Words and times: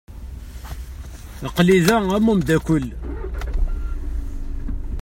Aql-i 1.47 1.77
da 1.85 1.95
am 2.15 2.29
umdakel. 2.31 2.85